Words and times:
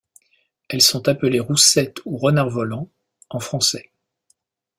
Elles 0.67 0.81
sont 0.81 1.07
appelées 1.09 1.39
roussette 1.39 1.97
ou 2.05 2.17
renard 2.17 2.49
volant 2.49 2.89
en 3.29 3.39
français. 3.39 3.91